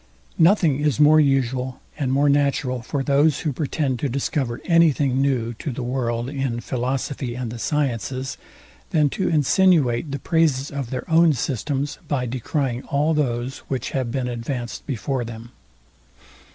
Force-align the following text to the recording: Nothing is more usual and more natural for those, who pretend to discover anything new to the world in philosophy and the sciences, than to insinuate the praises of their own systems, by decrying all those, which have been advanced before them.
Nothing 0.39 0.79
is 0.79 0.99
more 0.99 1.19
usual 1.19 1.79
and 1.95 2.11
more 2.11 2.27
natural 2.27 2.81
for 2.81 3.03
those, 3.03 3.41
who 3.41 3.53
pretend 3.53 3.99
to 3.99 4.09
discover 4.09 4.59
anything 4.65 5.21
new 5.21 5.53
to 5.59 5.71
the 5.71 5.83
world 5.83 6.27
in 6.27 6.59
philosophy 6.59 7.35
and 7.35 7.51
the 7.51 7.59
sciences, 7.59 8.35
than 8.89 9.11
to 9.11 9.29
insinuate 9.29 10.09
the 10.09 10.17
praises 10.17 10.71
of 10.71 10.89
their 10.89 11.07
own 11.07 11.33
systems, 11.33 11.99
by 12.07 12.25
decrying 12.25 12.81
all 12.85 13.13
those, 13.13 13.59
which 13.67 13.91
have 13.91 14.11
been 14.11 14.27
advanced 14.27 14.87
before 14.87 15.23
them. 15.23 15.51